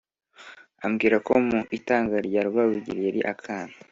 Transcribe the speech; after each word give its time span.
ambwira 0.85 1.15
ko 1.27 1.31
mu 1.47 1.59
itanga 1.77 2.15
rya 2.27 2.41
Rwabugili 2.47 2.99
yari 3.07 3.21
akana 3.33 3.75